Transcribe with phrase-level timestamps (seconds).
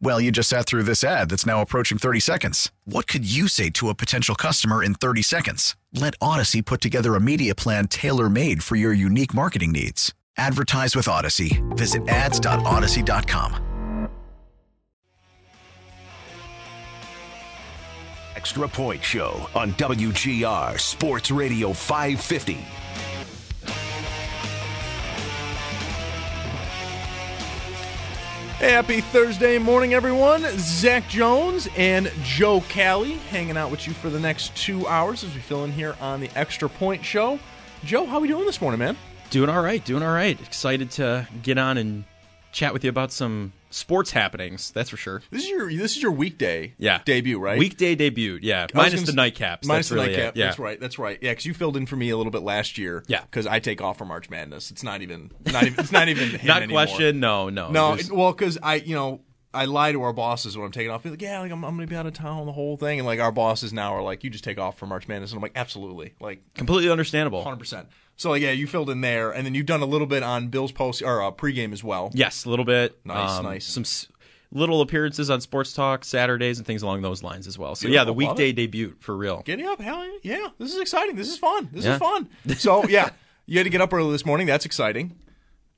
[0.00, 2.70] Well, you just sat through this ad that's now approaching 30 seconds.
[2.84, 5.76] What could you say to a potential customer in 30 seconds?
[5.92, 10.12] Let Odyssey put together a media plan tailor made for your unique marketing needs.
[10.36, 11.62] Advertise with Odyssey.
[11.70, 14.08] Visit ads.odyssey.com.
[18.36, 22.58] Extra Point Show on WGR Sports Radio 550.
[28.64, 30.42] Happy Thursday morning, everyone.
[30.56, 35.34] Zach Jones and Joe Cali hanging out with you for the next two hours as
[35.34, 37.38] we fill in here on the Extra Point Show.
[37.84, 38.96] Joe, how are we doing this morning, man?
[39.28, 40.40] Doing all right, doing all right.
[40.40, 42.04] Excited to get on and
[42.54, 44.70] chat with you about some sports happenings.
[44.70, 45.20] That's for sure.
[45.30, 47.00] This is your this is your weekday Yeah.
[47.04, 47.58] debut, right?
[47.58, 48.66] Weekday debut, yeah.
[48.72, 49.66] Minus the nightcaps.
[49.66, 50.36] Minus That's the really nightcap.
[50.36, 50.38] it.
[50.38, 50.46] Yeah.
[50.46, 50.80] That's right.
[50.80, 51.18] That's right.
[51.20, 53.02] Yeah, because you filled in for me a little bit last year.
[53.08, 53.22] Yeah.
[53.22, 54.70] Because I take off for March Madness.
[54.70, 56.84] It's not even not even it's not even Not anymore.
[56.86, 57.20] question.
[57.20, 57.70] No, no.
[57.70, 59.20] No, There's- well, because I, you know,
[59.52, 61.04] I lie to our bosses when I'm taking off.
[61.04, 63.06] Like, yeah, like I'm, I'm going to be out of town the whole thing, and
[63.06, 65.42] like our bosses now are like, you just take off for March Madness, and I'm
[65.42, 67.38] like, absolutely, like completely understandable.
[67.38, 67.58] 100.
[67.58, 70.22] percent So like, yeah, you filled in there, and then you've done a little bit
[70.22, 72.10] on Bill's post or uh, pregame as well.
[72.14, 72.98] Yes, a little bit.
[73.04, 73.66] Nice, Um, nice.
[73.66, 74.06] Some s-
[74.52, 77.74] little appearances on Sports Talk Saturdays and things along those lines as well.
[77.74, 79.42] So yeah, the weekday debut for real.
[79.44, 81.16] Getting up, hell yeah, yeah, this is exciting.
[81.16, 81.68] This is fun.
[81.72, 81.94] This Yeah.
[81.94, 82.28] is fun.
[82.56, 83.10] So yeah,
[83.46, 84.46] you had to get up early this morning.
[84.46, 85.16] That's exciting.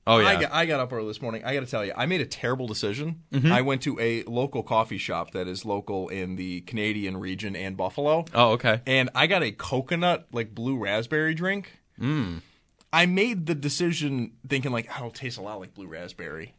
[0.08, 0.28] Oh yeah.
[0.28, 1.42] I got, I got up early this morning.
[1.44, 3.22] I got to tell you, I made a terrible decision.
[3.32, 3.50] Mm-hmm.
[3.50, 7.76] I went to a local coffee shop that is local in the Canadian region and
[7.76, 8.24] Buffalo.
[8.34, 8.82] oh okay.
[8.86, 11.80] and I got a coconut like blue raspberry drink.
[12.00, 12.42] Mm.
[12.92, 16.54] I made the decision thinking like, oh, it'll taste a lot like blue raspberry.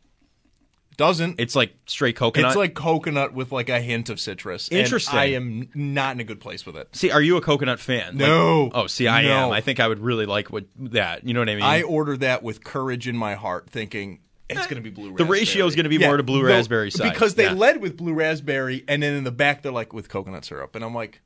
[0.97, 1.39] Doesn't.
[1.39, 2.49] It's like straight coconut.
[2.49, 4.67] It's like coconut with like a hint of citrus.
[4.69, 5.17] and Interesting.
[5.19, 6.87] I am not in a good place with it.
[6.95, 8.17] See, are you a coconut fan?
[8.17, 8.71] Like- No.
[8.73, 9.45] oh, see, I No.
[9.47, 9.51] am.
[9.51, 11.23] I think I would really like what that.
[11.27, 11.63] You know what I mean?
[11.63, 15.09] I ordered that with courage in my heart, thinking it's going to be blue.
[15.09, 15.39] The raspberry.
[15.39, 17.11] ratio is gonna be more to blue raspberry side.
[17.13, 17.51] because they Yeah.
[17.53, 20.83] led with blue raspberry, and then in the back they're like with coconut syrup, and
[20.83, 21.21] I'm like,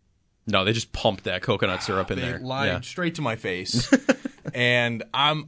[0.47, 2.39] no, they just pumped that coconut syrup in they there.
[2.39, 2.81] lied Yeah.
[2.81, 3.91] straight to my face,
[4.53, 5.45] and I'm.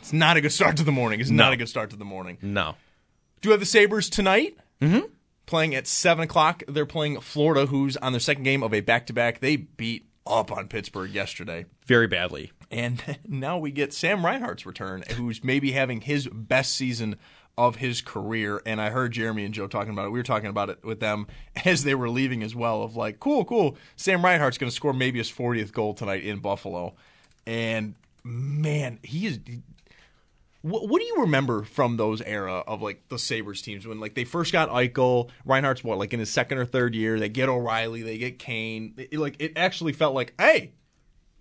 [0.00, 1.20] It's not a good start to the morning.
[1.20, 2.36] It's not a good start to the morning.
[2.42, 2.74] No.
[3.40, 4.56] Do you have the Sabres tonight?
[4.80, 5.06] Mm-hmm.
[5.46, 6.64] Playing at 7 o'clock.
[6.66, 9.38] They're playing Florida, who's on their second game of a back to back.
[9.38, 11.66] They beat up on Pittsburgh yesterday.
[11.86, 12.50] Very badly.
[12.68, 17.16] And now we get Sam Reinhart's return, who's maybe having his best season
[17.58, 18.62] of his career.
[18.64, 20.10] And I heard Jeremy and Joe talking about it.
[20.10, 21.26] We were talking about it with them
[21.64, 23.76] as they were leaving as well of like, cool, cool.
[23.96, 26.94] Sam Reinhart's going to score maybe his 40th goal tonight in Buffalo.
[27.46, 29.40] And man, he is.
[30.62, 34.14] What, what do you remember from those era of like the Sabres teams when like
[34.14, 37.48] they first got Eichel, Reinhart's what like in his second or third year, they get
[37.48, 38.94] O'Reilly, they get Kane.
[38.96, 40.72] It, like it actually felt like, hey,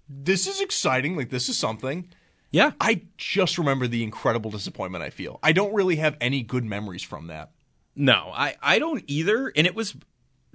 [0.09, 1.15] this is exciting.
[1.15, 2.09] Like this is something.
[2.51, 2.71] Yeah.
[2.81, 5.39] I just remember the incredible disappointment I feel.
[5.41, 7.51] I don't really have any good memories from that.
[7.95, 9.51] No, I, I don't either.
[9.55, 9.95] And it was,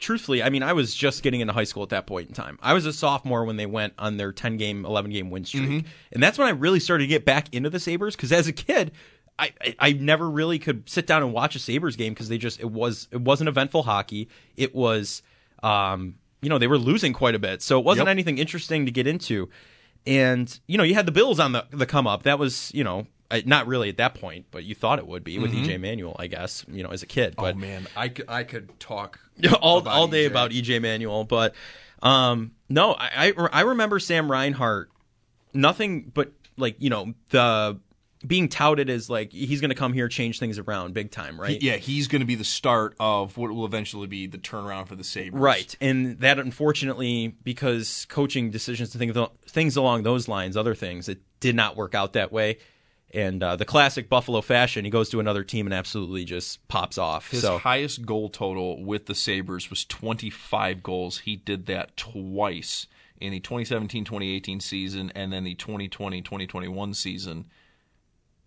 [0.01, 2.59] truthfully, I mean, I was just getting into high school at that point in time.
[2.63, 5.65] I was a sophomore when they went on their 10 game, 11 game win streak.
[5.65, 5.87] Mm-hmm.
[6.13, 8.53] And that's when I really started to get back into the Sabres because as a
[8.53, 8.93] kid,
[9.39, 12.39] I, I, I never really could sit down and watch a Sabres game because they
[12.39, 14.29] just, it was, it wasn't eventful hockey.
[14.57, 15.23] It was,
[15.63, 17.61] um, you know, they were losing quite a bit.
[17.63, 18.13] So it wasn't Yep.
[18.13, 19.49] anything interesting to get into.
[20.07, 22.23] And, you know, you had the Bills on the, the come up.
[22.23, 23.07] That was, you know,
[23.45, 26.27] not really at that point, but you thought it would be with EJ Manuel, I
[26.27, 27.35] guess, you know, as a kid.
[27.37, 29.19] But oh man, I could, I could talk
[29.61, 30.31] all all day EJ.
[30.31, 31.55] about EJ Manuel, but
[32.03, 34.91] um, no, I, I I remember Sam Reinhart.
[35.53, 37.81] Nothing but like you know the
[38.25, 41.61] being touted as like he's going to come here change things around big time, right?
[41.61, 44.97] Yeah, he's going to be the start of what will eventually be the turnaround for
[44.97, 45.41] the Sabres.
[45.41, 51.09] Right, and that unfortunately, because coaching decisions and things things along those lines, other things,
[51.09, 52.59] it did not work out that way.
[53.13, 56.99] And uh, the classic Buffalo fashion, he goes to another team and absolutely just pops
[56.99, 57.31] off.
[57.31, 61.19] His so highest goal total with the Sabres was 25 goals.
[61.19, 62.89] He did that twice
[63.21, 67.47] in the 2017-2018 season and then the 2020-2021 season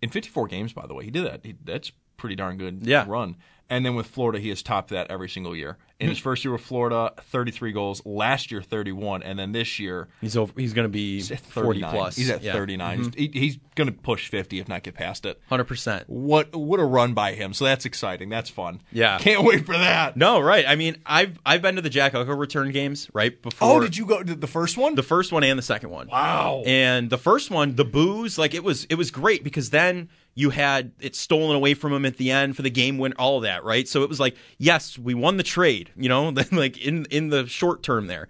[0.02, 0.72] in 54 games.
[0.72, 1.40] By the way, he did that.
[1.44, 3.04] He, that's pretty darn good Yeah.
[3.08, 3.36] run.
[3.70, 5.78] And then with Florida, he has topped that every single year.
[6.00, 8.00] In his first year with Florida, 33 goals.
[8.06, 10.50] Last year, 31, and then this year, He's over.
[10.56, 11.90] He's going to be he's at forty 39.
[11.94, 12.16] plus.
[12.16, 12.54] He's at Yeah.
[12.54, 12.98] 39.
[13.04, 13.10] Mm-hmm.
[13.18, 15.38] He, he's going to push 50 if not get past it.
[15.50, 16.04] Hundred percent.
[16.08, 17.52] What what a run by him!
[17.52, 18.30] So that's exciting.
[18.30, 18.80] That's fun.
[18.92, 19.18] Yeah.
[19.18, 20.16] can't wait for that.
[20.16, 20.64] No, right.
[20.66, 23.76] I mean, I've I've been to the Jack Eichel return games right before.
[23.76, 24.94] Oh, did you go to the first one?
[24.94, 26.08] the first one and the second one?
[26.08, 26.62] wow.
[26.64, 30.48] And the first one, the booze, like it was it was great because then you
[30.50, 33.42] had it stolen away from him at the end for the game win, all of
[33.60, 33.86] that, right?
[33.88, 37.28] So it was like, yes, we won the trade, you know, then like in in
[37.28, 38.28] the short term there.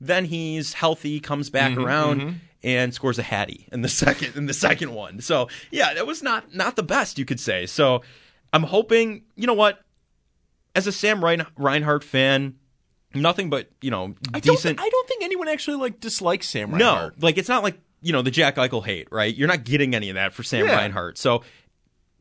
[0.00, 4.46] Then he's healthy, comes back Mm-hmm, around and scores a hattie in the second in
[4.46, 5.20] the second one.
[5.20, 7.66] So yeah, that was not not the best you could say.
[7.66, 8.02] So
[8.52, 9.80] I'm hoping, you know what,
[10.74, 12.56] as a Sam Rein- Reinhart fan,
[13.14, 14.80] nothing but you know I don't, decent.
[14.80, 18.20] I don't think anyone actually like dislikes Sam No, like it's not like you know
[18.22, 19.34] the Jack Eichel hate, right?
[19.34, 20.76] You're not getting any of that for Sam Yeah.
[20.76, 21.16] Reinhart.
[21.16, 21.42] So,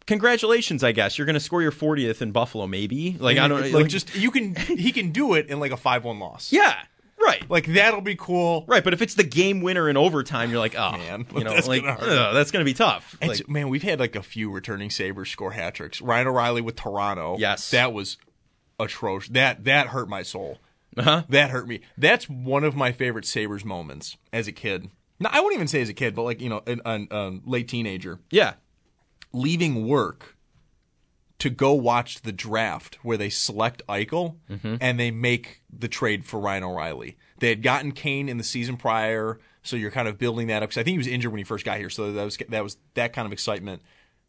[0.06, 3.16] congratulations, I guess you're going to score your 40th in Buffalo, maybe.
[3.20, 5.78] Like I don't like, like, just you can he can do it in like a
[5.78, 6.52] five one loss.
[6.52, 6.76] yeah,
[7.22, 8.66] right, like that'll be cool.
[8.68, 8.84] right.
[8.84, 11.68] But if it's the game winner in overtime, you're like, oh Man, you know, that's
[11.68, 13.18] like gonna ugh, that's going to be tough.
[13.22, 16.02] And Like, so- man, we've had like a few returning Sabres score hat tricks.
[16.02, 17.38] Ryan O'Reilly with Toronto.
[17.40, 17.72] Yes.
[17.72, 18.18] that was
[18.80, 19.30] atrocious.
[19.34, 20.60] That that hurt my soul.
[20.98, 21.24] uh-huh.
[21.30, 21.82] That hurt me.
[21.98, 24.90] That's one of my favorite Sabres moments as a kid.
[25.20, 28.20] No, I wouldn't even say as a kid, but like you know, um, late teenager
[28.30, 28.54] yeah,
[29.36, 30.36] leaving work
[31.40, 34.78] to go watch the draft where they select Eichel mm-hmm.
[34.80, 37.18] and they make the trade for Ryan O'Reilly.
[37.40, 40.70] They had gotten Kane in the season prior, so you're kind of building that up.
[40.70, 42.64] Because I think he was injured when he first got here, so that was that
[42.64, 43.82] was that kind of excitement.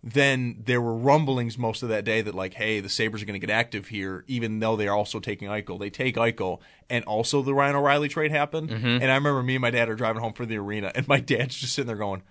[0.03, 3.41] Then there were rumblings most of that day that like, hey, the Sabres are going
[3.41, 5.79] to get active here, even though they are also taking Eichel.
[5.79, 6.61] They take Eichel,
[6.91, 8.70] and also the Ryan O'Reilly trade happened.
[8.70, 8.87] Mm-hmm.
[8.87, 11.20] And I remember me and my dad are driving home from the arena, and my
[11.20, 12.23] dad's just sitting there going,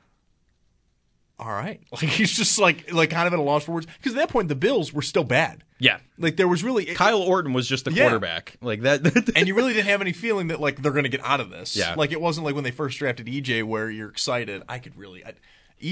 [1.40, 1.82] all right.
[1.92, 4.30] Like he's just like like kind of at a loss for words because at that
[4.30, 5.64] point the Bills were still bad.
[5.80, 5.98] yeah.
[6.18, 8.04] Like there was really Kyle Orton was just the Yeah.
[8.06, 9.32] quarterback, like that.
[9.36, 11.50] and you really didn't have any feeling that like they're going to get out of
[11.50, 11.76] this.
[11.76, 11.96] Yeah.
[11.96, 14.64] Like it wasn't like when they first drafted EJ where you're excited.
[14.70, 15.34] I could really I,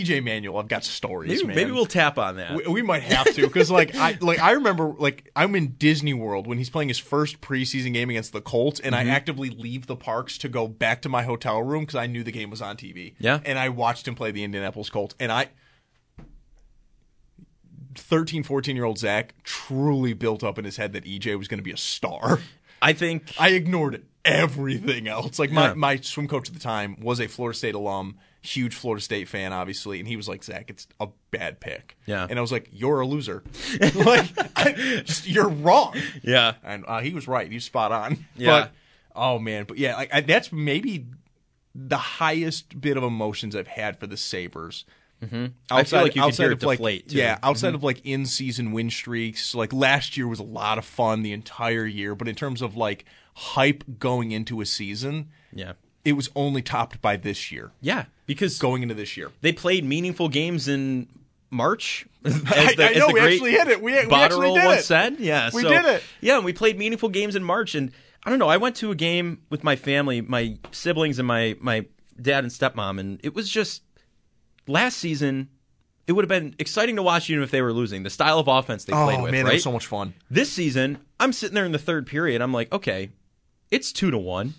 [0.01, 0.57] EJ Manuel.
[0.57, 1.29] I've got stories.
[1.29, 1.55] maybe, man.
[1.55, 2.55] maybe we'll tap on that.
[2.55, 6.13] We, we might have to because like I like I remember like I'm in Disney
[6.13, 9.09] World when he's playing his first preseason game against the Colts, and Mm-hmm.
[9.09, 12.23] I actively leave the parks to go back to my hotel room because I knew
[12.23, 13.13] the game was on TV.
[13.19, 13.39] Yeah.
[13.45, 15.49] and I watched him play the Indianapolis Colts, and I.
[17.95, 21.59] 13, 14 year old Zach truly built up in his head that EJ was going
[21.59, 22.39] to be a star.
[22.81, 25.37] I think I ignored everything else.
[25.39, 25.73] Like my, Yeah.
[25.75, 29.51] my swim coach at the time was a Florida State alum, huge Florida State fan,
[29.53, 31.97] obviously, and he was like, Zach, it's a bad pick.
[32.05, 32.27] Yeah.
[32.29, 33.43] And I was like, You're a loser.
[33.95, 35.95] like I, just you're wrong.
[36.21, 36.53] yeah.
[36.63, 37.47] And uh, he was right.
[37.49, 38.25] He was spot on.
[38.35, 38.49] Yeah.
[38.61, 38.71] But
[39.15, 41.07] oh man, but yeah, like I, that's maybe
[41.73, 44.85] the highest bit of emotions I've had for the Sabres.
[45.23, 45.45] Mm-hmm.
[45.71, 47.17] I feel like you could hear it deflate, too.
[47.17, 51.21] Yeah, outside of like in-season win streaks, like last year was a lot of fun
[51.21, 52.13] the entire year.
[52.13, 53.05] But in terms of like
[53.35, 55.73] hype going into a season, Yeah.
[56.05, 57.71] It was only topped by this year.
[57.81, 61.07] Yeah, because Going into this year, they played meaningful games in
[61.49, 62.05] March.
[62.25, 63.81] As I- I know, we actually hit it.
[63.81, 64.85] We- we actually did once it.
[64.85, 66.03] said, yeah, We so- did it.
[66.21, 67.91] Yeah, and we played meaningful games in March, and
[68.25, 68.47] I don't know.
[68.49, 71.85] I went to a game with my family, my siblings, and my my
[72.21, 73.81] dad and stepmom, and it was just
[74.67, 75.49] last season.
[76.05, 78.03] It would have been exciting to watch even if they were losing.
[78.03, 79.49] The style of offense they played oh with, man, right?
[79.51, 80.13] that was so much fun.
[80.29, 82.41] This season, I'm sitting there in the third period.
[82.41, 83.11] I'm like, okay,
[83.71, 84.53] it's two to one.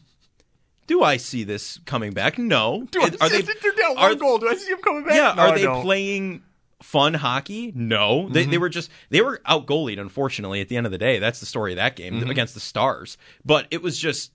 [0.86, 2.38] Do I see this coming back?
[2.38, 2.86] No.
[2.90, 3.52] Do I are see- they?
[3.62, 4.38] they're down are- one goal?
[4.38, 5.14] Do I see him coming back?
[5.14, 5.34] Yeah.
[5.36, 6.42] No, are they playing
[6.82, 7.72] fun hockey?
[7.74, 8.28] No.
[8.28, 8.50] They Mm-hmm.
[8.50, 9.98] they were just they were out goalied.
[10.00, 12.30] Unfortunately, at the end of the day, that's the story of that game Mm-hmm.
[12.30, 13.16] against the Stars.
[13.44, 14.32] But it was just.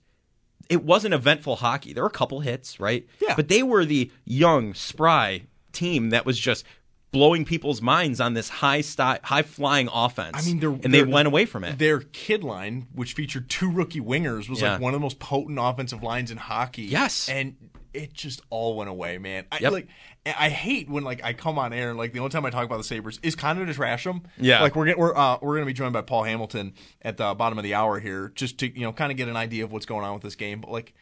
[0.68, 1.92] It wasn't eventful hockey.
[1.92, 3.04] There were a couple hits, right?
[3.20, 3.34] Yeah.
[3.34, 5.42] But they were the young, spry
[5.72, 6.64] team that was just
[7.12, 10.36] blowing people's minds on this high sti- high flying offense.
[10.36, 11.78] I mean, they're, and they went away from it.
[11.78, 14.72] Their kid line, which featured two rookie wingers, was Yeah.
[14.72, 16.82] like one of the most potent offensive lines in hockey.
[16.82, 17.28] Yes.
[17.28, 17.56] and
[17.92, 19.46] it just all went away, man.
[19.50, 19.72] I Yep.
[19.72, 19.88] like.
[20.26, 22.64] I hate when like I come on air and like the only time I talk
[22.66, 24.22] about the Sabres is kind of to trash them.
[24.38, 24.60] Yeah.
[24.60, 27.58] like we're get, we're uh, we're gonna be joined by Paul Hamilton at the bottom
[27.58, 29.86] of the hour here, just to you know kind of get an idea of what's
[29.86, 30.60] going on with this game.
[30.60, 30.94] But like.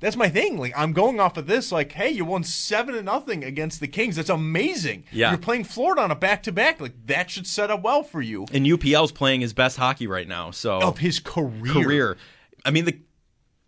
[0.00, 0.58] That's my thing.
[0.58, 1.72] Like I'm going off of this.
[1.72, 4.16] Like, hey, you won seven to nothing against the Kings.
[4.16, 5.04] That's amazing.
[5.12, 5.30] Yeah.
[5.30, 6.80] you're playing Florida on a back to back.
[6.80, 8.46] Like that should set up well for you.
[8.52, 10.50] and UPL's playing his best hockey right now.
[10.50, 11.72] So Of his career.
[11.72, 12.16] career.
[12.64, 12.98] I mean the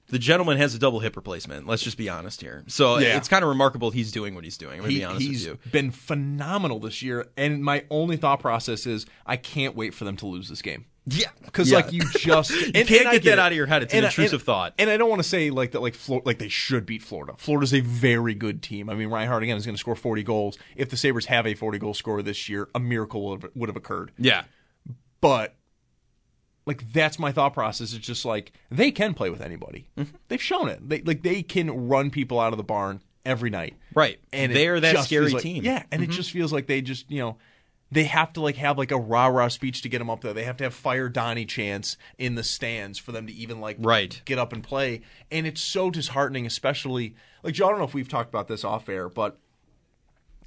[0.08, 1.66] the gentleman has a double hip replacement.
[1.66, 2.62] Let's just be honest here.
[2.68, 3.16] So Yeah.
[3.16, 4.74] it's kind of remarkable he's doing what he's doing.
[4.74, 5.70] I'm gonna He, be honest he's with you.
[5.72, 10.16] been phenomenal this year, and my only thought process is I can't wait for them
[10.18, 10.84] to lose this game.
[11.08, 11.76] Yeah, because Yeah.
[11.76, 13.84] like you just you can't get that out of your head.
[13.84, 14.74] It's an intrusive thought.
[14.78, 17.34] And I don't want to say like that, like Flor- like they should beat Florida.
[17.38, 18.90] Florida's a very good team.
[18.90, 20.58] I mean, Reinhart again is going to score 40 goals.
[20.74, 23.68] If the Sabres have a 40 goal scorer this year, a miracle would have, would
[23.68, 24.10] have occurred.
[24.18, 24.44] Yeah.
[25.20, 25.54] But
[26.66, 27.92] like that's my thought process.
[27.92, 29.88] It's just like they can play with anybody.
[29.96, 30.16] Mm-hmm.
[30.28, 30.88] They've shown it.
[30.88, 33.76] They like they can run people out of the barn every night.
[33.94, 34.18] Right.
[34.32, 35.64] And They're that just scary like- team.
[35.64, 37.36] Yeah, and it just feels like they just you know
[37.92, 40.32] they have to like have like a rah rah speech to get them up there.
[40.32, 43.76] They have to have fire Donnie chants in the stands for them to even like
[43.78, 44.20] Right.
[44.24, 45.02] get up and play.
[45.30, 47.66] And it's so disheartening, especially like Joe.
[47.66, 49.38] I don't know if we've talked about this off air, but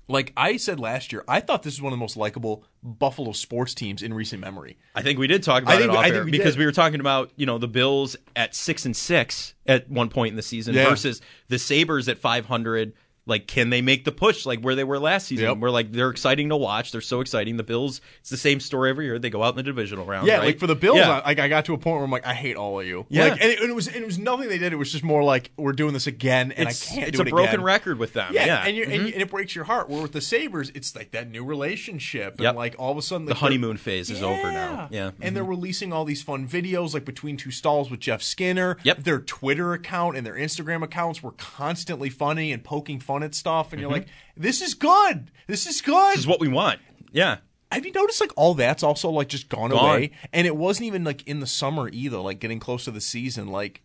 [0.08, 3.31] like I said last year, I thought this was one of the most likable Buffalo
[3.31, 4.77] sports teams in recent memory.
[4.96, 6.60] I think we did talk about I think- it off air we because did.
[6.60, 10.31] we were talking about you know the Bills at six and six at one point
[10.31, 10.89] in the season Yeah.
[10.89, 12.93] versus the Sabres at five hundred.
[13.26, 15.46] Like, can they make the push like where they were last season?
[15.50, 15.58] Yep.
[15.60, 16.92] We're like they're exciting to watch.
[16.92, 17.58] They're so exciting.
[17.58, 19.20] The Bills, it's the same story every year.
[19.20, 20.26] They go out in the divisional round.
[20.26, 20.46] Yeah, right?
[20.46, 21.20] like for the Bills, Yeah.
[21.20, 23.06] I, like I got to a point where I'm like, I hate all of you.
[23.10, 23.26] Yeah.
[23.26, 24.74] like, and it, and it was and it was nothing they did.
[24.74, 27.22] It was just more like we're doing this again, and it's, I can't it's a
[27.22, 27.64] it broken again.
[27.64, 28.34] record with them.
[28.34, 28.84] Yeah, Yeah, and, Mhm.
[28.84, 29.90] and, and it breaks your heart.
[29.90, 32.56] Where with the Sabres, it's like that new relationship, and Yep.
[32.56, 34.88] like all of a sudden The honeymoon phase is over now.
[34.92, 35.12] Yeah.
[35.22, 38.78] and they're releasing all these fun videos, like between two stalls with Jeff Skinner.
[38.84, 39.04] Yep.
[39.04, 43.72] their Twitter account and their Instagram accounts were constantly funny and poking fun at stuff,
[43.74, 44.08] and you're like,
[44.38, 45.32] this is good.
[45.48, 45.94] This is good.
[45.94, 46.10] Mm-hmm.
[46.12, 46.80] this is what we want.
[47.12, 47.38] Yeah,
[47.72, 49.84] Have you noticed like all that's also like just gone, Gone.
[49.96, 50.12] away?
[50.32, 53.48] And it wasn't even like in the summer either, like getting close to the season.
[53.48, 53.82] Like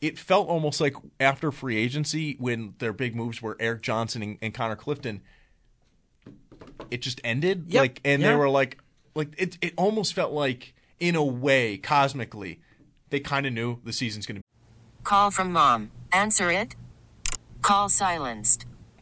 [0.00, 4.38] it felt almost like after free agency when their big moves were Erik Johnson and,
[4.42, 5.22] and Connor Clifton,
[6.90, 7.66] it just ended.
[7.68, 7.80] Yep.
[7.80, 8.78] Like and they were like
[9.14, 12.60] like it it almost felt like in a way, cosmically,
[13.10, 14.44] they kinda knew the season's gonna be
[15.04, 15.90] Call from mom.
[16.12, 16.74] Answer it.
[17.62, 18.66] Call silenced.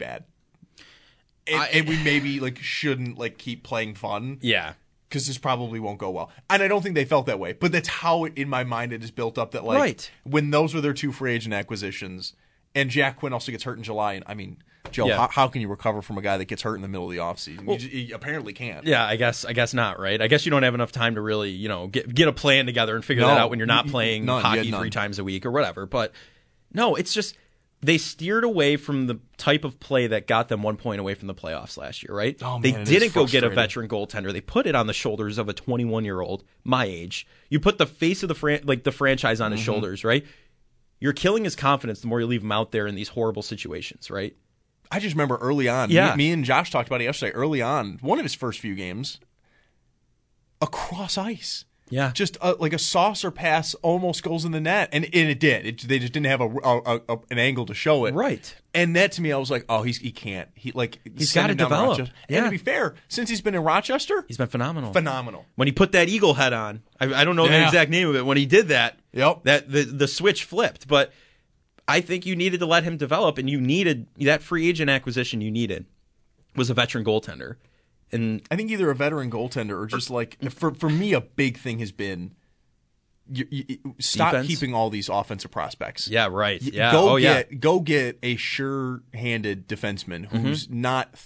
[0.00, 0.24] bad.
[1.46, 4.38] And, I- and we maybe like shouldn't like keep playing fun.
[4.40, 4.74] yeah.
[5.08, 6.30] because this probably won't go well.
[6.48, 8.92] And I don't think they felt that way, but that's how it, in my mind
[8.92, 9.50] it is built up.
[9.52, 10.10] That like Right.
[10.24, 12.34] when those were their two free agent acquisitions,
[12.76, 14.12] and Jack Quinn also gets hurt in July.
[14.14, 14.58] And I mean,
[14.92, 15.16] Joe, Yeah.
[15.16, 17.10] how, how can you recover from a guy that gets hurt in the middle of
[17.10, 17.68] the offseason?
[17.68, 18.86] you, just, you apparently can't.
[18.86, 20.22] Yeah, I guess I guess not, right?
[20.22, 22.66] I guess you don't have enough time to really, you know, get get a plan
[22.66, 24.90] together and figure No, that out when you're not you- you- playing none, hockey three
[24.90, 25.86] times a week or whatever.
[25.86, 26.12] But
[26.72, 27.34] no, it's just
[27.82, 31.28] they steered away from the type of play that got them one point away from
[31.28, 32.36] the playoffs last year, right?
[32.42, 34.32] Oh, they man, is didn't go get a veteran goaltender.
[34.32, 37.26] They put it on the shoulders of a 21 year old my age.
[37.48, 39.64] You put the face of the fran- like the franchise on his Mm-hmm.
[39.66, 40.26] shoulders, right?
[41.00, 44.10] You're killing his confidence the more you leave him out there in these horrible situations,
[44.10, 44.36] right?
[44.90, 45.88] I just remember early on.
[45.90, 46.10] Yeah.
[46.10, 47.32] Me, me and Josh talked about it yesterday.
[47.32, 49.20] Early on, one of his first few games,
[50.60, 51.64] across ice.
[51.90, 52.12] Yeah.
[52.14, 55.66] just a, like a saucer pass almost goes in the net, and, and it did.
[55.66, 58.14] It, they just didn't have a, a- a- an angle to show it.
[58.14, 58.54] Right.
[58.72, 60.48] And that to me, I was like, oh, he's he can't.
[60.54, 61.98] He like He's send gotta him down to develop.
[61.98, 62.14] Rochester.
[62.28, 62.36] Yeah.
[62.38, 64.92] And to be fair, since he's been in Rochester, He's been phenomenal.
[64.92, 65.44] phenomenal.
[65.56, 66.82] when he put that eagle head on.
[67.00, 68.24] I, I don't know the exact name of it.
[68.24, 69.42] When he did that, Yep.
[69.44, 70.86] that the the switch flipped.
[70.86, 71.12] But
[71.88, 75.40] I think you needed to let him develop, and you needed that free agent acquisition.
[75.40, 75.86] You needed
[76.54, 77.56] was a veteran goaltender,
[78.12, 81.58] and I think either a veteran goaltender or just like for for me, a big
[81.58, 82.32] thing has been.
[83.32, 84.48] You, you, stop Defense?
[84.48, 86.08] keeping all these offensive prospects.
[86.08, 90.80] yeah, right, yeah, Go oh yeah, get go get a sure-handed defenseman who's Mm-hmm.
[90.80, 91.16] not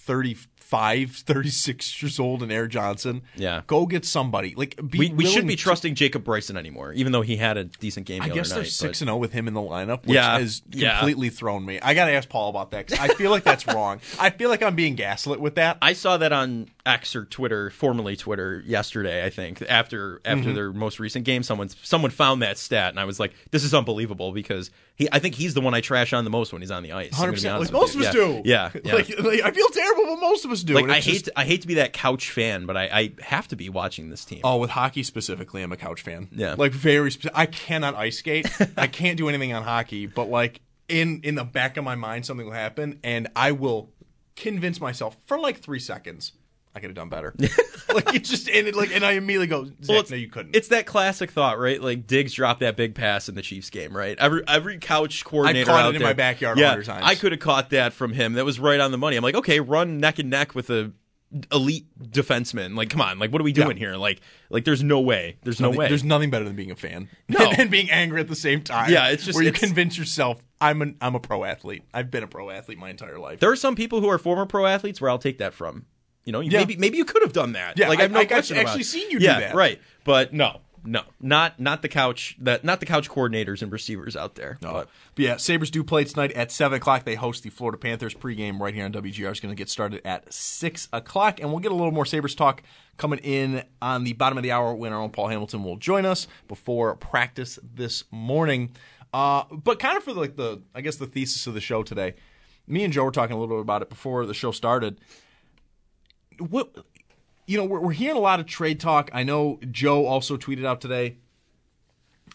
[0.74, 3.22] 35, 36 years old and Erik Johnson.
[3.36, 3.62] Yeah.
[3.66, 4.54] Go get somebody.
[4.54, 7.56] Like we, we shouldn't willing be to- trusting Jacob Bryson anymore, even though he had
[7.56, 8.22] a decent game.
[8.22, 10.14] I the guess other they're night, six and zero with him in the lineup, which
[10.14, 10.98] Yeah, has yeah.
[10.98, 11.80] completely thrown me.
[11.80, 14.00] I got to ask Paul about that I feel like that's wrong.
[14.20, 15.78] I feel like I'm being gaslit with that.
[15.80, 19.24] I saw that on X or Twitter, formerly Twitter, yesterday.
[19.24, 20.54] I think after after Mm-hmm.
[20.54, 23.72] their most recent game, someone someone found that stat, and I was like, "This is
[23.72, 26.70] unbelievable." Because he, I think he's the one I trash on the most when he's
[26.72, 27.14] on the ice.
[27.14, 28.00] Hundred percent, Like most you.
[28.02, 28.42] of us do.
[28.44, 28.80] Yeah, yeah.
[28.84, 28.92] yeah.
[28.94, 30.74] Like, like, I feel terrible, but most of us do.
[30.74, 33.12] Like I hate just- to, I hate to be that couch fan, but I, I
[33.22, 34.40] have to be watching this team.
[34.44, 36.28] Oh, with hockey specifically, I'm a couch fan.
[36.32, 36.54] Yeah.
[36.58, 37.10] like very.
[37.10, 38.46] Spe- I cannot ice skate.
[38.76, 40.06] I can't do anything on hockey.
[40.06, 43.90] But like in in the back of my mind, something will happen, and I will
[44.36, 46.32] convince myself for like three seconds.
[46.74, 47.34] I could have done better.
[47.94, 50.56] like it just and it, like and I immediately go, Well, no, you couldn't.
[50.56, 51.80] It's that classic thought, right?
[51.80, 54.18] Like Diggs dropped that big pass in the Chiefs game, right?
[54.18, 57.04] Every every couch coordinator caught it in there- my backyard Yeah, hundred times.
[57.06, 58.32] I could have caught that from him.
[58.32, 59.16] That was right on the money.
[59.16, 60.92] I'm like, okay, run neck and neck with a
[61.52, 62.76] elite defenseman.
[62.76, 63.88] Like, come on, like what are we doing Yeah.
[63.88, 63.96] here?
[63.96, 65.36] Like, like there's no way.
[65.42, 65.88] There's no way.
[65.88, 67.08] There's nothing better than being a fan.
[67.28, 67.50] No.
[67.56, 68.90] and, being angry at the same time.
[68.92, 71.82] Yeah, it's just- where you it's- convince yourself I'm an I'm a pro athlete.
[71.92, 73.40] I've been a pro athlete my entire life.
[73.40, 75.86] there are some people who are former pro athletes where I'll take that from.
[76.24, 76.58] You know, Yeah.
[76.58, 77.78] maybe maybe you could have done that.
[77.78, 79.54] Yeah, like I have no I- I question actually seen you do yeah, that.
[79.54, 79.80] right.
[80.04, 84.34] But no, no, not not the couch that not the couch coordinators and receivers out
[84.34, 84.58] there.
[84.62, 84.72] No.
[84.72, 87.04] But But yeah, Sabres do play tonight at 7 o'clock.
[87.04, 89.30] They host the Florida Panthers pregame right here on WGR.
[89.30, 91.40] It's going to get started at 6 o'clock.
[91.40, 92.62] And we'll get a little more Sabres talk
[92.96, 96.04] coming in on the bottom of the hour when our own Paul Hamilton will join
[96.06, 98.70] us before practice this morning.
[99.12, 102.14] Uh, but kind of for like the, I guess, the thesis of the show today,
[102.66, 104.98] me and Joe were talking a little bit about it before the show started.
[106.38, 106.74] What,
[107.46, 109.10] you know, we're, we're hearing a lot of trade talk.
[109.12, 111.16] I know Joe also tweeted out today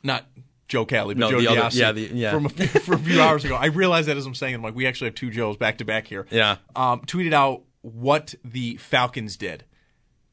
[0.03, 0.25] not
[0.67, 2.31] Joe Kelly, but No, Joe Diassi yeah, the- yeah.
[2.31, 3.55] from a few, from a few hours ago.
[3.55, 5.85] I realized that as I'm saying, I'm like, we actually have two Joes back to
[5.85, 6.27] back here.
[6.29, 6.57] Yeah.
[6.75, 9.65] Um, tweeted out what the Falcons did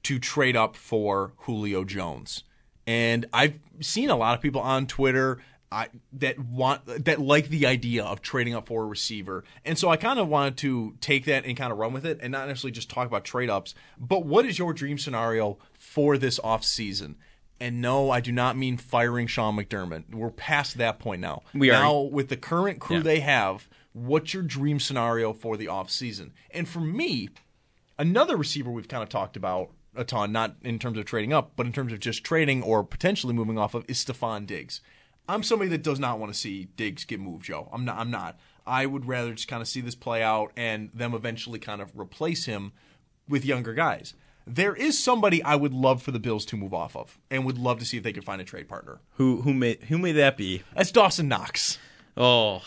[0.04, 2.44] to trade up for Julio Jones,
[2.86, 5.38] and I've seen a lot of people on Twitter.
[5.72, 9.88] I, that want that like the idea of trading up for a receiver, and so
[9.88, 12.46] I kind of wanted to take that and kind of run with it, and not
[12.48, 16.64] necessarily just talk about trade ups, but what is your dream scenario for this off
[16.64, 17.16] season?
[17.58, 20.14] And no, I do not mean firing Sean McDermott.
[20.14, 21.42] We're past that point now.
[21.54, 21.80] We are.
[21.82, 23.02] now with the current crew Yeah.
[23.02, 23.68] they have.
[23.92, 26.34] What's your dream scenario for the off season?
[26.50, 27.30] And for me,
[27.98, 31.52] another receiver we've kind of talked about a ton, not in terms of trading up,
[31.56, 34.82] but in terms of just trading or potentially moving off of, is Stefon Diggs.
[35.28, 37.68] I'm somebody that does not want to see Diggs get moved, Joe.
[37.72, 37.98] I'm not.
[37.98, 38.38] I'm not.
[38.66, 41.90] I would rather just kind of see this play out and them eventually kind of
[41.98, 42.72] replace him
[43.28, 44.14] with younger guys.
[44.46, 47.58] There is somebody I would love for the Bills to move off of, and would
[47.58, 49.00] love to see if they could find a trade partner.
[49.14, 50.62] who who may who may that be?
[50.74, 51.78] That's Dawson Knox.
[52.16, 52.62] Oh,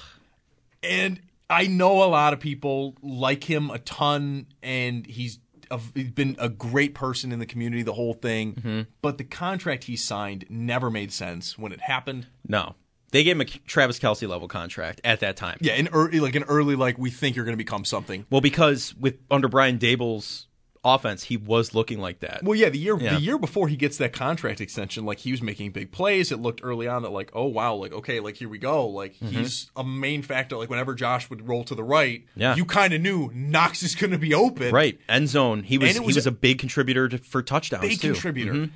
[0.83, 5.39] and I know a lot of people like him a ton, and he's,
[5.71, 8.53] a, he's been a great person in the community, the whole thing.
[8.55, 8.81] Mm-hmm.
[9.01, 12.27] But the contract he signed never made sense when it happened.
[12.47, 12.75] no.
[13.11, 15.57] They gave him a Travis Kelce level contract at that time.
[15.61, 18.27] Yeah, an early, like an early, like we think you're going to become something.
[18.29, 20.45] Well, because with under Brian Daboll's
[20.83, 22.41] offense, he was looking like that.
[22.43, 23.15] Well, yeah, the year Yeah.
[23.15, 26.31] the year before he gets that contract extension, like he was making big plays.
[26.31, 28.87] It looked early on that like, oh wow, like okay, like here we go.
[28.87, 29.27] Like mm-hmm.
[29.27, 30.55] he's a main factor.
[30.57, 32.55] Like whenever Josh would roll to the right, Yeah.
[32.55, 34.73] you kind of knew Knox is going to be open.
[34.73, 35.63] Right, end zone.
[35.63, 38.13] He was, was he was a big contributor to, for touchdowns big too.
[38.13, 38.53] contributor.
[38.53, 38.73] Mm-hmm.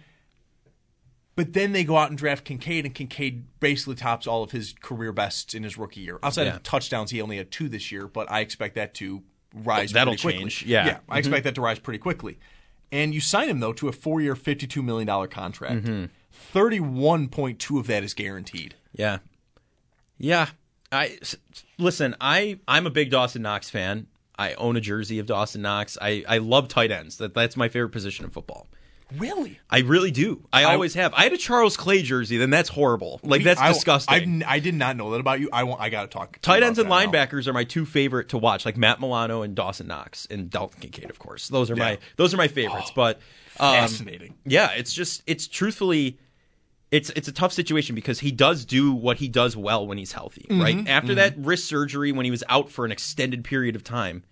[1.35, 4.75] But then they go out and draft Kincaid, and Kincaid basically tops all of his
[4.81, 6.19] career bests in his rookie year.
[6.21, 6.57] Outside Yeah.
[6.57, 9.91] of touchdowns, he only had two this year, but I expect that to rise.
[9.91, 10.39] That'll pretty quickly.
[10.39, 10.85] change, yeah.
[10.85, 11.43] yeah, I expect mm-hmm.
[11.45, 12.39] that to rise pretty quickly.
[12.91, 15.85] And you sign him though to a four-year, fifty-two million dollar contract.
[15.85, 16.05] Mm-hmm.
[16.31, 18.75] Thirty-one point two of that is guaranteed.
[18.93, 19.19] Yeah,
[20.17, 20.49] yeah.
[20.91, 21.17] I
[21.79, 22.15] listen.
[22.21, 24.07] I I'm a big Dawson Knox fan.
[24.37, 25.97] I own a jersey of Dawson Knox.
[26.01, 27.17] I I love tight ends.
[27.17, 28.67] That that's my favorite position in football.
[29.17, 29.59] Really?
[29.69, 30.45] I really do.
[30.51, 31.13] I, always have.
[31.13, 32.37] I had a Charles Clay jersey.
[32.37, 33.19] Then that's horrible.
[33.23, 34.21] Like that's I, disgusting.
[34.23, 35.49] N- I did not know that about you.
[35.53, 35.81] I want.
[35.81, 36.39] I got to talk.
[36.41, 37.11] Tight ends and that now.
[37.11, 40.79] linebackers are my two favorite to watch, like Matt Milano and Dawson Knox and Dalton
[40.79, 41.47] Kincaid, of course.
[41.47, 41.83] Those are Yeah.
[41.83, 42.91] my those are my favorites.
[42.95, 43.17] but
[43.59, 44.35] um, Fascinating.
[44.45, 46.17] yeah, it's just it's truthfully
[46.91, 50.11] it's it's a tough situation because he does do what he does well when he's
[50.11, 50.61] healthy, Mm-hmm.
[50.61, 50.87] right?
[50.87, 54.23] After that wrist surgery when he was out for an extended period of time,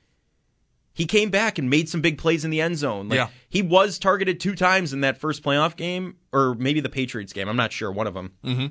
[0.93, 3.09] he came back and made some big plays in the end zone.
[3.09, 3.27] Like Yeah.
[3.49, 7.47] he was targeted two times in that first playoff game or maybe the Patriots game.
[7.47, 8.33] I'm not sure, one of them.
[8.43, 8.65] Mm-hmm.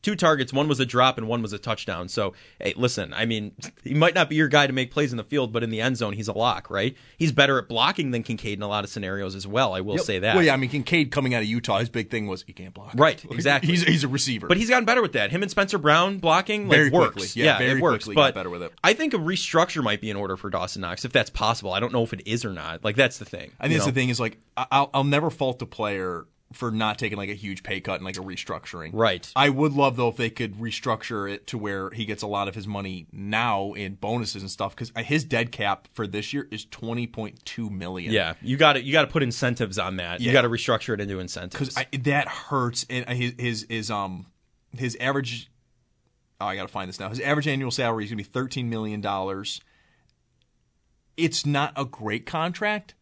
[0.00, 2.08] Two targets, one was a drop and one was a touchdown.
[2.08, 5.16] So, hey, listen, I mean, he might not be your guy to make plays in
[5.16, 6.96] the field, but in the end zone, he's a lock, right?
[7.18, 9.74] He's better at blocking than Kincaid in a lot of scenarios as well.
[9.74, 10.04] I will Yep.
[10.04, 10.36] say that.
[10.36, 10.54] Well, yeah.
[10.54, 12.92] I mean, Kincaid coming out of Utah, his big thing was he can't block.
[12.94, 13.70] Right, exactly.
[13.70, 14.46] He's he's a receiver.
[14.46, 15.30] But he's gotten better with that.
[15.32, 17.14] Him and Spencer Brown blocking like Very works.
[17.14, 17.42] quickly.
[17.42, 18.04] Yeah, very it works.
[18.04, 18.72] quickly but better with it.
[18.84, 21.72] I think a restructure might be in order for Dawson Knox if that's possible.
[21.72, 22.84] I don't know if it is or not.
[22.84, 23.50] Like that's the thing.
[23.58, 23.92] I think that's know?
[23.92, 27.34] the thing is like I'll I'll never fault the player for not taking like a
[27.34, 28.90] huge pay cut and like a restructuring.
[28.94, 29.30] Right.
[29.36, 32.48] I would love though if they could restructure it to where he gets a lot
[32.48, 36.48] of his money now in bonuses and stuff because his dead cap for this year
[36.50, 38.12] is twenty point two million.
[38.12, 40.20] Yeah, you got to you got to put incentives on that.
[40.20, 41.74] You got to restructure it into incentives.
[41.74, 42.86] because that hurts.
[42.88, 44.26] And his his his um
[44.76, 45.50] his average.
[46.40, 47.08] Oh, I got to find this now.
[47.10, 49.60] His average annual salary is going to be thirteen million dollars.
[51.16, 52.94] It's not a great contract,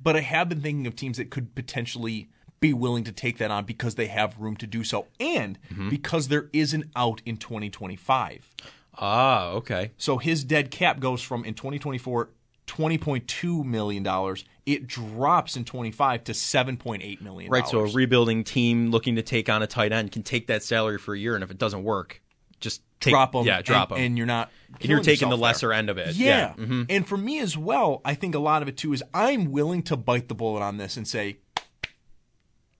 [0.00, 2.28] but I have been thinking of teams that could potentially
[2.68, 5.58] be willing to take that on because they have room to do so, and
[5.90, 8.48] because there is an out in twenty twenty five.
[8.96, 9.90] ah, okay.
[9.98, 12.30] So his dead cap goes from in 2024
[12.66, 14.36] $20.2 million.
[14.64, 17.50] It drops in 25 to $7.8 million.
[17.50, 17.66] Right.
[17.68, 20.96] So a rebuilding team looking to take on a tight end can take that salary
[20.96, 22.22] for a year, and if it doesn't work,
[22.60, 23.44] just take, drop them.
[23.44, 24.04] Yeah, drop and, them.
[24.06, 24.50] And you're not.
[24.80, 25.74] And you're taking the lesser there.
[25.74, 26.14] end of it.
[26.14, 26.54] Yeah.
[26.56, 26.64] Yeah.
[26.64, 26.86] Mhm.
[26.88, 29.82] And for me as well, I think a lot of it too is I'm willing
[29.84, 31.36] to bite the bullet on this and say,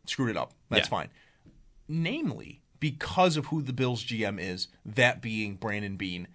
[0.07, 0.53] screwed it up.
[0.71, 0.91] That's Yeah.
[0.91, 1.09] fine.
[1.89, 6.29] Namely, because of who the Bills GM is, that being Brandon Beane.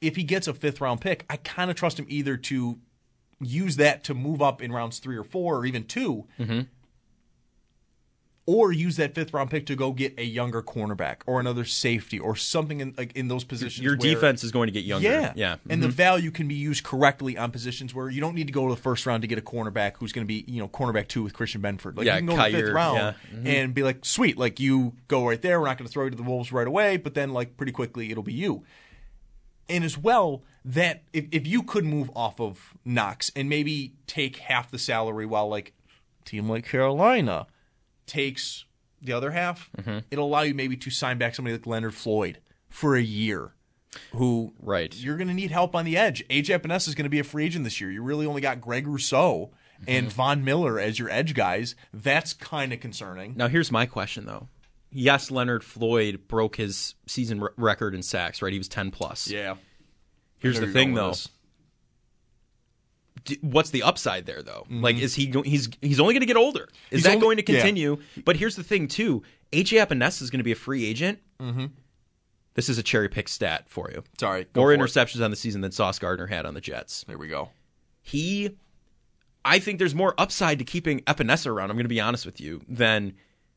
[0.00, 2.78] If he gets a fifth round pick, I kind of trust him either to
[3.40, 6.60] use that to move up in rounds three or four or even 2 Mm-hmm.
[8.44, 12.18] Or use that fifth round pick to go get a younger cornerback or another safety
[12.18, 13.78] or something in like in those positions.
[13.84, 15.08] Your where- defense is going to get younger.
[15.08, 15.56] yeah, Yeah.
[15.70, 15.86] and Mhm.
[15.86, 18.74] the value can be used correctly on positions where you don't need to go to
[18.74, 21.22] the first round to get a cornerback who's going to be you know cornerback two
[21.22, 21.96] with Christian Benford.
[21.96, 23.12] Like Yeah, you can go to the fifth round yeah.
[23.38, 23.46] Mhm.
[23.46, 25.60] and be like, sweet, like you go right there.
[25.60, 27.72] We're not going to throw you to the wolves right away, but then like pretty
[27.72, 28.64] quickly it'll be you.
[29.68, 34.36] And as well, that if, if you could move off of Knox and maybe take
[34.38, 35.72] half the salary while like
[36.24, 37.46] team like Carolina
[38.12, 38.64] takes
[39.00, 39.98] the other half, Mm-hmm.
[40.10, 43.52] it'll allow you maybe to sign back somebody like Leonard Floyd for a year.
[44.12, 44.94] Who Right.
[44.94, 46.26] you're going to need help on the edge.
[46.28, 47.90] AJ Epenesa is going to be a free agent this year.
[47.90, 49.50] You really only got Greg Rousseau
[49.86, 50.14] and Mm-hmm.
[50.14, 51.74] Von Miller as your edge guys.
[51.92, 53.34] That's kind of concerning.
[53.36, 54.48] Now here's my question though.
[54.90, 58.40] Yes, Leonard Floyd broke his season re- record in sacks.
[58.42, 59.28] Right, he was ten plus.
[59.28, 59.56] Yeah.
[60.38, 61.08] Here's the thing though.
[61.08, 61.28] this.
[63.40, 64.66] What's the upside there though?
[64.70, 66.64] Like, is he go- he's he's only going to get older?
[66.64, 66.96] Is Mm-hmm.
[66.96, 67.58] He's that only- going to yeah.
[67.60, 67.98] continue?
[68.24, 69.22] But here's the thing too.
[69.52, 71.18] AJ Epenesa is going to be a free agent.
[71.40, 71.66] Mm-hmm.
[72.54, 74.02] This is a cherry pick stat for you.
[74.20, 74.46] Sorry.
[74.54, 74.80] More for it.
[74.80, 77.04] interceptions on the season than Sauce Gardner had on the Jets.
[77.08, 77.50] There we go.
[78.02, 78.56] he
[79.44, 81.70] I think there's more upside to keeping Epenesa around.
[81.70, 83.14] I'm going to be honest with you than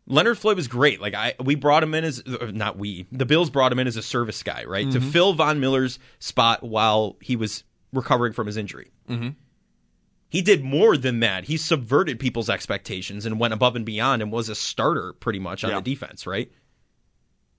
[0.08, 0.99] Leonard Floyd was great.
[0.99, 3.06] Like I, we brought him in as uh, not we.
[3.12, 6.63] The Bills brought him in as a service guy, right, to fill Von Miller's spot
[6.63, 8.91] while he was recovering from his injury.
[9.10, 9.30] Mm-hmm.
[10.36, 11.45] He did more than that.
[11.45, 15.63] He subverted people's expectations and went above and beyond and was a starter pretty much
[15.63, 15.78] on Yeah.
[15.78, 16.52] the defense, right?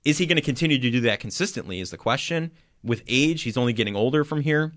[0.05, 1.81] Is he going to continue to do that consistently?
[1.81, 2.51] Is the question.
[2.85, 4.75] With age, he's only getting older from here.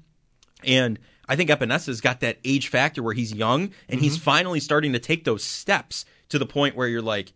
[0.63, 4.23] And I think Epenesa's got that age factor where he's young and he's mm-hmm.
[4.23, 7.33] finally starting to take those steps to the point where you're like,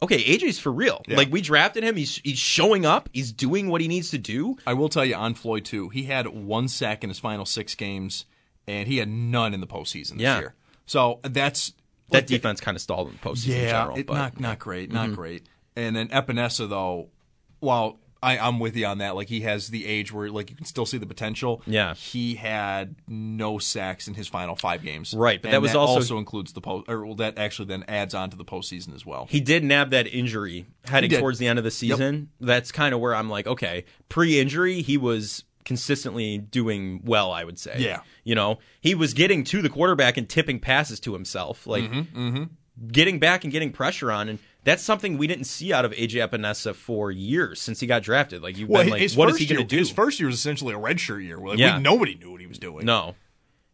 [0.00, 1.02] okay, AJ's for real.
[1.08, 1.16] Yeah.
[1.16, 4.58] Like we drafted him, he's he's showing up, he's doing what he needs to do.
[4.64, 5.88] I will tell you on Floyd too.
[5.88, 8.26] He had one sack in his final six games,
[8.68, 10.38] and he had none in the postseason this Yeah.
[10.38, 10.54] year.
[10.86, 11.72] So that's
[12.10, 13.96] That like, defense kind of stalled in the postseason in Yeah, general.
[13.98, 14.22] it, but Mm-hmm.
[14.22, 15.46] not not great, not great.
[15.76, 17.08] And then Epenesa though,
[17.60, 20.56] while I, I'm with you on that, like he has the age where like you
[20.56, 21.62] can still see the potential.
[21.68, 21.94] Yeah.
[21.94, 25.14] he had no sacks in his final five games.
[25.14, 28.14] Right, but And that was also- includes the post, or well, that actually then adds
[28.14, 29.26] on to the postseason as well.
[29.30, 32.30] he did nab that injury heading He towards the end of the season.
[32.40, 37.30] That's kind of where I'm like, okay, pre-injury, he was consistently doing well.
[37.30, 38.00] I would say, Yeah.
[38.24, 42.44] You know, he was getting to the quarterback and tipping passes to himself, like Mm-hmm,
[42.90, 46.28] getting back and getting pressure on, and that's something we didn't see out of AJ
[46.28, 48.42] Epenesa for years since he got drafted.
[48.42, 49.78] Like you've well, been like, what is he going to do?
[49.78, 51.38] His first year was essentially a redshirt year.
[51.38, 51.76] Like, Yeah.
[51.76, 52.84] we, nobody knew what he was doing.
[52.84, 53.14] No,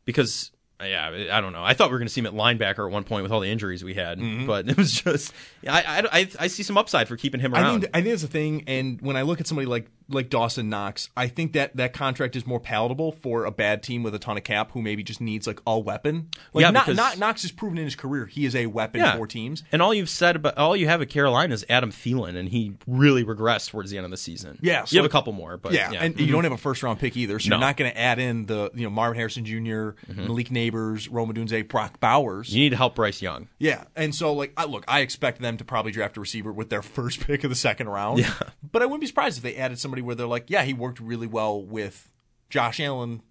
[0.05, 0.51] because
[0.83, 1.65] yeah, I don't know.
[1.65, 3.41] I thought we were going to see him at linebacker at one point with all
[3.41, 4.47] the injuries we had, Mm-hmm.
[4.47, 5.33] but it was just
[5.67, 7.81] I, I, I, I see some upside for keeping him I around.
[7.83, 8.65] think I think that's the thing.
[8.67, 12.37] And when I look at somebody like like Dawson Knox, I think that that contract
[12.37, 15.21] is more palatable for a bad team with a ton of cap who maybe just
[15.21, 16.29] needs like a weapon.
[16.53, 19.01] Like, Yeah, not, because- not Knox has proven in his career he is a weapon
[19.01, 19.17] Yeah.
[19.17, 19.63] for teams.
[19.73, 22.75] And all you've said about all you have at Carolina is Adam Thielen, and he
[22.87, 24.59] really regressed towards the end of the season.
[24.61, 26.33] Yeah, so- you have a couple more, but yeah, yeah, and you mm-hmm.
[26.33, 27.57] don't have a first round pick either, so No.
[27.57, 30.27] you're not going to add in the you know Marvin Harrison junior mm-hmm.
[30.27, 32.55] Malik Nabers, Rome Odunze, Brock Bowers.
[32.55, 33.49] you need to help Bryce Young.
[33.59, 36.71] Yeah, and so like, I look, I expect them to probably draft a receiver with
[36.71, 38.19] their first pick of the second round.
[38.19, 38.33] Yeah.
[38.73, 41.01] but I wouldn't be surprised if they added somebody where they're like, yeah, he worked
[41.01, 42.11] really well with
[42.51, 43.23] Josh Allen.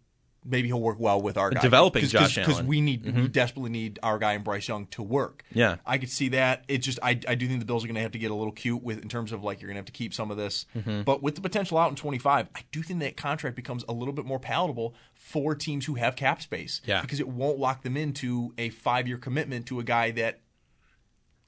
[0.45, 1.61] Maybe he'll work well with our guy.
[1.61, 2.67] Developing Cause, Josh because Allen.
[2.67, 5.43] we need we desperately need our guy and Bryce Young to work.
[5.53, 5.77] Yeah.
[5.85, 6.65] I could see that.
[6.67, 8.35] It just I, I do think the Bills are going to have to get a
[8.35, 10.37] little cute with in terms of like you're going to have to keep some of
[10.37, 10.65] this,
[11.05, 14.13] but with the potential out in 25, I do think that contract becomes a little
[14.13, 16.81] bit more palatable for teams who have cap space.
[16.85, 17.01] Yeah.
[17.01, 20.41] because it won't lock them into a five year commitment to a guy that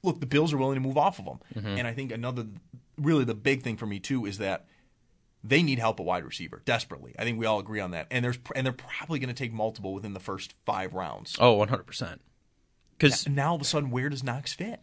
[0.02, 1.38] look, the Bills are willing to move off of him.
[1.54, 1.78] Mm-hmm.
[1.78, 2.46] And I think another,
[2.96, 4.66] really the big thing for me too is that
[5.48, 7.14] they need help at wide receiver desperately.
[7.18, 8.06] I think we all agree on that.
[8.10, 11.36] And there's and they're probably going to take multiple within the first five rounds.
[11.40, 12.18] Oh, 100%.
[12.98, 14.80] Because, And now all of a sudden, where does Knox fit?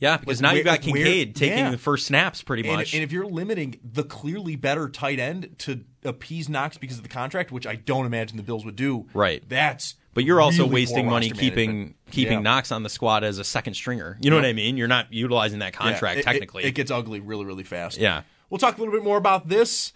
[0.00, 1.70] yeah, because like, now you've got Kincaid where- taking yeah.
[1.70, 2.94] the first snaps pretty much.
[2.94, 7.08] and if you're limiting the clearly better tight end to appease Knox because of the
[7.08, 9.42] contract, which I don't imagine the Bills would do, Right.
[9.48, 11.96] That's but you're also really wasting money keeping management.
[12.10, 12.40] keeping Yeah.
[12.40, 14.18] Knox on the squad as a second stringer.
[14.20, 14.76] You know what I mean?
[14.76, 16.64] You're not utilizing that contract it- it- technically.
[16.64, 17.96] It, gets ugly really, really fast.
[17.98, 18.22] Yeah.
[18.50, 19.92] We'll talk a little bit more about this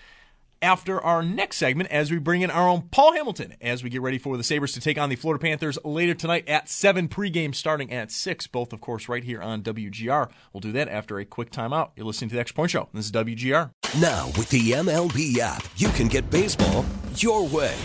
[0.60, 4.02] after our next segment as we bring in our own Paul Hamilton as we get
[4.02, 7.54] ready for the Sabres to take on the Florida Panthers later tonight at 7 pregame
[7.54, 10.30] starting at 6, both, of course, right here on WGR.
[10.52, 11.90] We'll do that after a quick timeout.
[11.96, 12.88] You're listening to the Extra Point Show.
[12.92, 13.70] This is WGR.
[14.00, 16.84] Now, with the MLB app, you can get baseball
[17.14, 17.76] your way.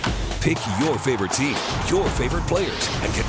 [0.41, 1.55] Pick your favorite team,
[1.87, 3.22] your favorite players, and get